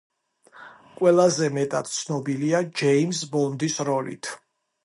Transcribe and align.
ყველაზე 1.01 1.51
მეტად 1.59 1.91
ცნობილია 1.97 2.65
ჯეიმზ 2.83 3.25
ბონდის 3.37 3.81
როლით. 3.91 4.35